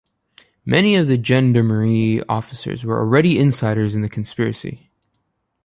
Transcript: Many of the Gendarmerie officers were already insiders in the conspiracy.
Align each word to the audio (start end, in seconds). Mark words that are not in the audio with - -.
Many 0.65 0.95
of 0.95 1.07
the 1.07 1.15
Gendarmerie 1.19 2.23
officers 2.27 2.83
were 2.83 2.97
already 2.99 3.37
insiders 3.37 3.93
in 3.93 4.01
the 4.01 4.09
conspiracy. 4.09 4.89